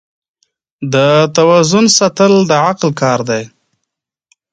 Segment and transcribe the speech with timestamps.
[0.93, 0.95] د
[1.35, 3.43] توازن ساتل د عقل کار دی.